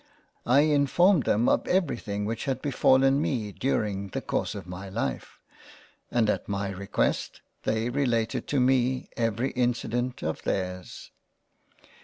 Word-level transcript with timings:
I 0.47 0.61
informed 0.61 1.25
them 1.25 1.47
of 1.47 1.67
everything 1.67 2.25
which 2.25 2.45
had 2.45 2.59
befallen 2.59 3.21
me 3.21 3.51
during 3.51 4.07
the 4.07 4.21
course 4.23 4.55
of 4.55 4.65
my 4.65 4.89
life, 4.89 5.37
and 6.09 6.27
at 6.27 6.47
my 6.49 6.69
request 6.69 7.41
they 7.65 7.87
related 7.91 8.47
to 8.47 8.59
me 8.59 9.09
every 9.15 9.51
incident 9.51 10.23
of 10.23 10.41
theirs. 10.41 11.11